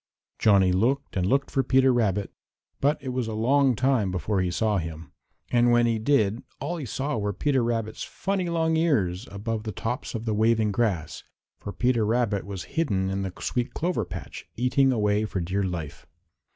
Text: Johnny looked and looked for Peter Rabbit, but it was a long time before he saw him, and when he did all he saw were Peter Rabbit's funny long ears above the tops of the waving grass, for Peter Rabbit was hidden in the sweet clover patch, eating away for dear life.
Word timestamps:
Johnny 0.39 0.71
looked 0.71 1.15
and 1.15 1.27
looked 1.27 1.51
for 1.51 1.61
Peter 1.61 1.93
Rabbit, 1.93 2.31
but 2.79 2.97
it 3.03 3.09
was 3.09 3.27
a 3.27 3.35
long 3.35 3.75
time 3.75 4.09
before 4.09 4.41
he 4.41 4.49
saw 4.49 4.79
him, 4.79 5.11
and 5.51 5.69
when 5.71 5.85
he 5.85 5.99
did 5.99 6.41
all 6.59 6.77
he 6.77 6.87
saw 6.87 7.19
were 7.19 7.31
Peter 7.33 7.63
Rabbit's 7.63 8.01
funny 8.03 8.49
long 8.49 8.75
ears 8.77 9.27
above 9.31 9.61
the 9.61 9.71
tops 9.71 10.15
of 10.15 10.25
the 10.25 10.33
waving 10.33 10.71
grass, 10.71 11.21
for 11.59 11.71
Peter 11.71 12.03
Rabbit 12.03 12.47
was 12.47 12.63
hidden 12.73 13.11
in 13.11 13.21
the 13.21 13.31
sweet 13.41 13.75
clover 13.75 14.03
patch, 14.03 14.47
eating 14.55 14.91
away 14.91 15.23
for 15.23 15.39
dear 15.39 15.61
life. 15.61 16.07